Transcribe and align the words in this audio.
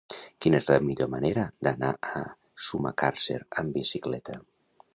Quina 0.43 0.59
és 0.61 0.69
la 0.71 0.77
millor 0.85 1.09
manera 1.15 1.43
d'anar 1.67 1.91
a 2.19 2.23
Sumacàrcer 2.69 3.39
amb 3.63 3.77
bicicleta? 3.79 4.39